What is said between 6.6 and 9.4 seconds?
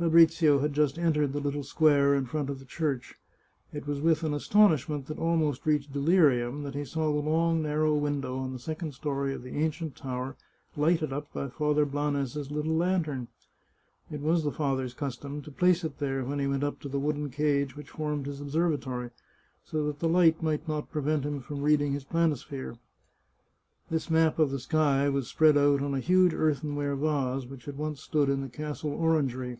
that he saw the long, narrow window on the second story